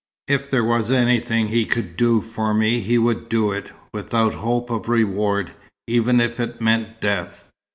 If 0.27 0.49
there 0.49 0.63
was 0.63 0.89
anything 0.89 1.49
he 1.49 1.63
could 1.63 1.95
do 1.95 2.21
for 2.21 2.55
me, 2.55 2.79
he 2.79 2.97
would 2.97 3.29
do 3.29 3.51
it, 3.51 3.71
without 3.93 4.33
hope 4.33 4.71
of 4.71 4.89
reward, 4.89 5.51
even 5.85 6.19
if 6.19 6.39
it 6.39 6.59
meant 6.59 6.99
death. 6.99 7.51